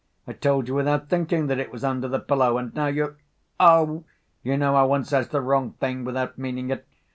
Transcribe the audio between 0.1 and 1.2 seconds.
I told you without